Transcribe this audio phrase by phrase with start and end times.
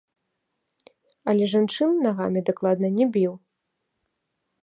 [1.33, 3.33] Але жанчын нагамі дакладна не біў.